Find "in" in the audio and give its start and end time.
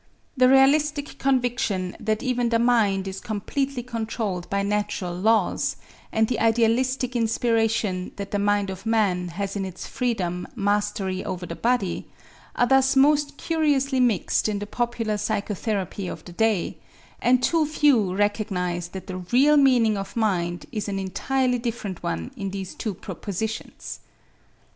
9.55-9.63, 14.49-14.57, 22.35-22.49